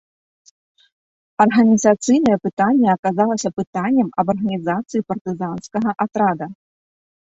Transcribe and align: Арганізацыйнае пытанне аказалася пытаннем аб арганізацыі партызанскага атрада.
Арганізацыйнае 1.43 2.37
пытанне 2.47 2.89
аказалася 2.97 3.49
пытаннем 3.61 4.09
аб 4.23 4.27
арганізацыі 4.37 5.05
партызанскага 5.11 5.91
атрада. 6.07 6.45